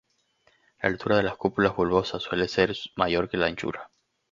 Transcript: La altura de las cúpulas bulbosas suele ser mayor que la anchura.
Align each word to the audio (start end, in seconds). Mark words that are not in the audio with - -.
La 0.81 0.89
altura 0.89 1.15
de 1.17 1.21
las 1.21 1.37
cúpulas 1.37 1.75
bulbosas 1.75 2.23
suele 2.23 2.47
ser 2.47 2.75
mayor 2.95 3.29
que 3.29 3.37
la 3.37 3.45
anchura. 3.45 3.91